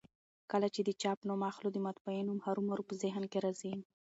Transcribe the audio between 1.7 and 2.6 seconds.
د مطبعې نوم